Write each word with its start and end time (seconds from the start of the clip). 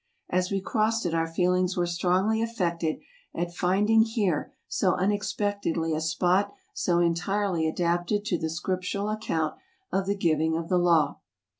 As 0.31 0.49
we 0.49 0.61
crossed 0.61 1.05
it 1.05 1.13
our 1.13 1.31
feelings 1.31 1.77
were 1.77 1.85
strongly 1.85 2.41
affected 2.41 2.97
at 3.35 3.49
find¬ 3.49 3.87
ing 3.87 4.01
here 4.01 4.51
so 4.67 4.93
unexpectedly 4.95 5.93
a 5.93 6.01
spot 6.01 6.51
so 6.73 6.97
entirely 6.97 7.67
adapted 7.67 8.25
to 8.25 8.39
the 8.39 8.49
Scriptural 8.49 9.09
account 9.11 9.57
of 9.91 10.07
tlie 10.07 10.19
giving 10.19 10.57
of 10.57 10.69
the 10.69 10.79
Law. 10.79 11.19